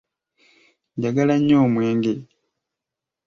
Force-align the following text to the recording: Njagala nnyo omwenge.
Njagala 0.95 1.35
nnyo 1.39 1.57
omwenge. 1.65 2.13